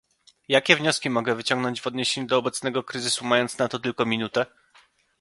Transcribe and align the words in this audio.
Jakie 0.47 0.75
wnioski 0.75 1.09
mogę 1.09 1.35
wyciągnąć 1.35 1.81
w 1.81 1.87
odniesieniu 1.87 2.27
do 2.27 2.37
obecnego 2.37 2.83
kryzysu 2.83 3.25
mając 3.25 3.57
na 3.57 3.67
to 3.67 3.79
tylko 3.79 4.05
minutę? 4.05 4.45